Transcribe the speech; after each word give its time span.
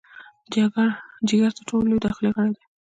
جګر 1.31 1.51
تر 1.57 1.63
ټولو 1.69 1.85
لوی 1.89 1.99
داخلي 2.05 2.29
غړی 2.35 2.51
دی. 2.55 2.63